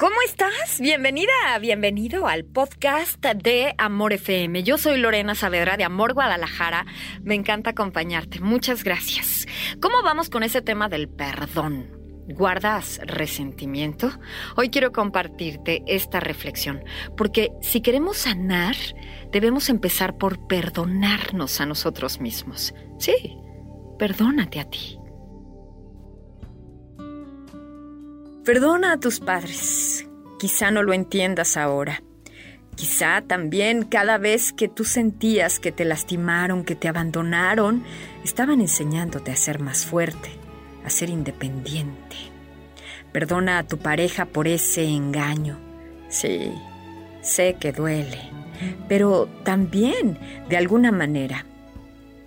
¿Cómo 0.00 0.16
estás? 0.24 0.80
Bienvenida, 0.80 1.58
bienvenido 1.60 2.26
al 2.26 2.46
podcast 2.46 3.22
de 3.22 3.74
Amor 3.76 4.14
FM. 4.14 4.62
Yo 4.62 4.78
soy 4.78 4.96
Lorena 4.96 5.34
Saavedra 5.34 5.76
de 5.76 5.84
Amor 5.84 6.14
Guadalajara. 6.14 6.86
Me 7.22 7.34
encanta 7.34 7.68
acompañarte. 7.68 8.40
Muchas 8.40 8.82
gracias. 8.82 9.46
¿Cómo 9.78 10.02
vamos 10.02 10.30
con 10.30 10.42
ese 10.42 10.62
tema 10.62 10.88
del 10.88 11.10
perdón? 11.10 11.90
¿Guardas 12.30 12.98
resentimiento? 13.04 14.10
Hoy 14.56 14.70
quiero 14.70 14.90
compartirte 14.90 15.82
esta 15.86 16.18
reflexión, 16.18 16.82
porque 17.14 17.50
si 17.60 17.82
queremos 17.82 18.16
sanar, 18.16 18.76
debemos 19.32 19.68
empezar 19.68 20.16
por 20.16 20.46
perdonarnos 20.46 21.60
a 21.60 21.66
nosotros 21.66 22.20
mismos. 22.20 22.72
Sí, 22.98 23.36
perdónate 23.98 24.60
a 24.60 24.64
ti. 24.64 25.00
Perdona 28.44 28.94
a 28.94 28.98
tus 28.98 29.20
padres. 29.20 29.89
Quizá 30.40 30.70
no 30.70 30.82
lo 30.82 30.94
entiendas 30.94 31.58
ahora. 31.58 32.02
Quizá 32.74 33.20
también 33.20 33.82
cada 33.82 34.16
vez 34.16 34.54
que 34.54 34.68
tú 34.68 34.86
sentías 34.86 35.60
que 35.60 35.70
te 35.70 35.84
lastimaron, 35.84 36.64
que 36.64 36.74
te 36.74 36.88
abandonaron, 36.88 37.84
estaban 38.24 38.62
enseñándote 38.62 39.32
a 39.32 39.36
ser 39.36 39.58
más 39.58 39.84
fuerte, 39.84 40.30
a 40.82 40.88
ser 40.88 41.10
independiente. 41.10 42.16
Perdona 43.12 43.58
a 43.58 43.64
tu 43.64 43.76
pareja 43.76 44.24
por 44.24 44.48
ese 44.48 44.84
engaño. 44.84 45.58
Sí, 46.08 46.54
sé 47.20 47.56
que 47.60 47.72
duele, 47.72 48.22
pero 48.88 49.28
también, 49.44 50.18
de 50.48 50.56
alguna 50.56 50.90
manera, 50.90 51.44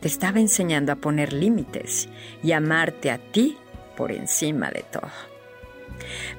te 0.00 0.08
estaba 0.08 0.38
enseñando 0.38 0.92
a 0.92 0.96
poner 0.96 1.32
límites 1.32 2.10
y 2.42 2.52
amarte 2.52 3.10
a 3.10 3.16
ti 3.16 3.56
por 3.96 4.12
encima 4.12 4.70
de 4.70 4.82
todo. 4.82 5.31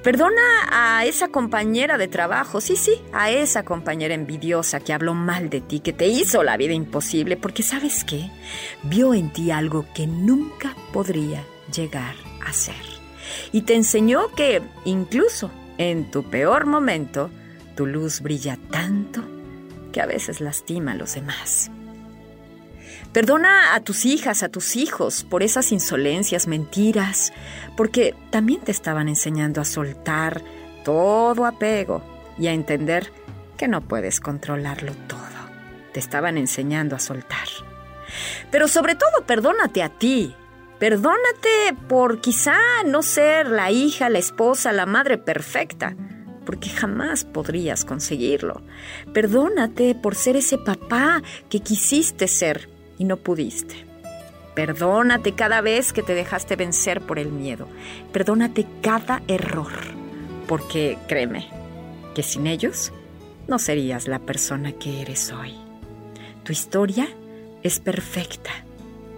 Perdona 0.03 0.41
a 0.69 1.05
esa 1.05 1.29
compañera 1.29 1.97
de 1.97 2.09
trabajo, 2.09 2.59
sí, 2.59 2.75
sí, 2.75 3.01
a 3.13 3.31
esa 3.31 3.63
compañera 3.63 4.13
envidiosa 4.13 4.81
que 4.81 4.91
habló 4.91 5.13
mal 5.13 5.49
de 5.49 5.61
ti, 5.61 5.79
que 5.79 5.93
te 5.93 6.07
hizo 6.07 6.43
la 6.43 6.57
vida 6.57 6.73
imposible, 6.73 7.37
porque 7.37 7.63
sabes 7.63 8.03
qué, 8.03 8.29
vio 8.83 9.13
en 9.13 9.31
ti 9.31 9.49
algo 9.49 9.85
que 9.95 10.05
nunca 10.05 10.75
podría 10.91 11.45
llegar 11.73 12.15
a 12.45 12.51
ser. 12.51 12.75
Y 13.53 13.61
te 13.61 13.75
enseñó 13.75 14.27
que 14.35 14.61
incluso 14.83 15.49
en 15.77 16.11
tu 16.11 16.29
peor 16.29 16.65
momento, 16.65 17.29
tu 17.77 17.85
luz 17.85 18.19
brilla 18.19 18.57
tanto 18.71 19.21
que 19.93 20.01
a 20.01 20.05
veces 20.05 20.41
lastima 20.41 20.91
a 20.91 20.95
los 20.95 21.15
demás. 21.15 21.71
Perdona 23.11 23.75
a 23.75 23.79
tus 23.81 24.05
hijas, 24.05 24.43
a 24.43 24.49
tus 24.49 24.75
hijos 24.75 25.23
por 25.23 25.43
esas 25.43 25.71
insolencias, 25.71 26.47
mentiras, 26.47 27.31
porque 27.77 28.15
también 28.31 28.61
te 28.61 28.71
estaban 28.71 29.07
enseñando 29.07 29.61
a 29.61 29.65
soltar 29.65 30.41
todo 30.83 31.45
apego 31.45 32.03
y 32.37 32.47
a 32.47 32.53
entender 32.53 33.11
que 33.57 33.67
no 33.67 33.81
puedes 33.81 34.19
controlarlo 34.19 34.93
todo. 35.07 35.21
Te 35.93 35.99
estaban 35.99 36.37
enseñando 36.37 36.95
a 36.95 36.99
soltar. 36.99 37.47
Pero 38.51 38.67
sobre 38.67 38.95
todo, 38.95 39.25
perdónate 39.25 39.83
a 39.83 39.89
ti. 39.89 40.35
Perdónate 40.79 41.75
por 41.87 42.19
quizá 42.19 42.57
no 42.85 43.03
ser 43.03 43.47
la 43.47 43.71
hija, 43.71 44.09
la 44.09 44.19
esposa, 44.19 44.73
la 44.73 44.85
madre 44.85 45.17
perfecta, 45.17 45.95
porque 46.45 46.69
jamás 46.69 47.23
podrías 47.23 47.85
conseguirlo. 47.85 48.61
Perdónate 49.13 49.95
por 49.95 50.15
ser 50.15 50.35
ese 50.35 50.57
papá 50.57 51.21
que 51.49 51.61
quisiste 51.61 52.27
ser 52.27 52.72
y 52.97 53.05
no 53.05 53.17
pudiste. 53.17 53.85
Perdónate 54.55 55.33
cada 55.33 55.61
vez 55.61 55.93
que 55.93 56.03
te 56.03 56.13
dejaste 56.13 56.55
vencer 56.55 57.01
por 57.01 57.17
el 57.17 57.31
miedo. 57.31 57.67
Perdónate 58.11 58.67
cada 58.81 59.23
error, 59.27 59.71
porque 60.47 60.97
créeme 61.07 61.49
que 62.13 62.21
sin 62.21 62.45
ellos 62.45 62.91
no 63.47 63.57
serías 63.57 64.07
la 64.07 64.19
persona 64.19 64.71
que 64.73 65.01
eres 65.01 65.31
hoy. 65.31 65.55
Tu 66.43 66.51
historia 66.51 67.07
es 67.63 67.79
perfecta, 67.79 68.51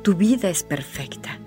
tu 0.04 0.16
vida 0.16 0.50
es 0.50 0.64
perfecta, 0.64 1.40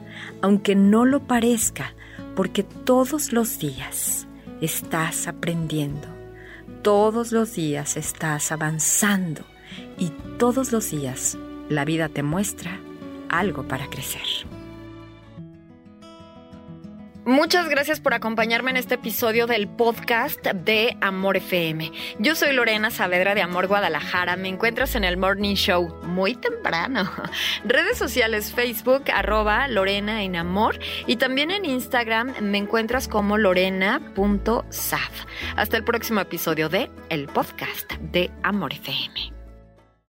aunque 0.43 0.75
no 0.75 1.05
lo 1.05 1.21
parezca, 1.21 1.95
porque 2.37 2.63
todos 2.63 3.33
los 3.33 3.59
días 3.59 4.27
estás 4.61 5.29
aprendiendo, 5.29 6.09
todos 6.83 7.33
los 7.33 7.55
días 7.55 7.97
estás 7.97 8.53
avanzando 8.53 9.43
y 9.99 10.11
todos 10.39 10.73
los 10.73 10.91
días 10.91 11.39
la 11.69 11.85
vida 11.85 12.09
te 12.09 12.23
muestra 12.23 12.79
algo 13.29 13.67
para 13.67 13.89
crecer. 13.89 14.23
Muchas 17.29 17.69
gracias 17.69 18.01
por 18.01 18.15
acompañarme 18.15 18.71
en 18.71 18.79
este 18.79 18.95
episodio 18.95 19.47
del 19.47 19.69
podcast 19.69 20.41
de 20.47 20.97
Amor 21.03 21.37
FM. 21.37 21.93
Yo 22.19 22.35
soy 22.35 22.55
Lorena 22.55 22.91
Saavedra 22.91 23.35
de 23.35 23.43
Amor 23.43 23.67
Guadalajara. 23.67 24.37
Me 24.37 24.49
encuentras 24.49 24.95
en 24.95 25.05
el 25.05 25.19
Morning 25.19 25.55
Show 25.55 25.95
muy 26.05 26.35
temprano. 26.37 27.11
Redes 27.67 27.99
sociales 27.99 28.55
Facebook 28.55 29.05
arroba 29.13 29.69
Lorena 29.69 30.23
en 30.23 30.37
Amor 30.37 30.79
y 31.07 31.17
también 31.17 31.51
en 31.51 31.67
Instagram 31.67 32.33
me 32.41 32.57
encuentras 32.57 33.09
como 33.09 33.37
lorena.saf. 33.37 35.27
Hasta 35.55 35.77
el 35.77 35.85
próximo 35.85 36.21
episodio 36.21 36.71
de 36.71 36.91
el 37.11 37.27
podcast 37.27 37.93
de 38.01 38.31
Amor 38.43 38.73
FM. 38.73 39.38